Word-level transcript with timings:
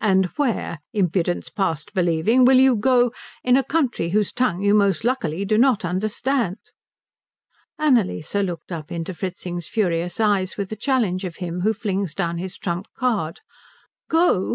"And 0.00 0.24
where, 0.36 0.78
Impudence 0.94 1.50
past 1.50 1.92
believing, 1.92 2.46
will 2.46 2.56
you 2.58 2.74
go, 2.74 3.12
in 3.44 3.54
a 3.54 3.62
country 3.62 4.08
whose 4.08 4.32
tongue 4.32 4.62
you 4.62 4.72
most 4.72 5.04
luckily 5.04 5.44
do 5.44 5.58
not 5.58 5.84
understand?" 5.84 6.56
Annalise 7.78 8.34
looked 8.36 8.72
up 8.72 8.90
into 8.90 9.12
Fritzing's 9.12 9.68
furious 9.68 10.20
eyes 10.20 10.56
with 10.56 10.70
the 10.70 10.74
challenge 10.76 11.24
of 11.26 11.36
him 11.36 11.60
who 11.60 11.74
flings 11.74 12.14
down 12.14 12.38
his 12.38 12.56
trump 12.56 12.86
card. 12.96 13.40
"Go?" 14.08 14.46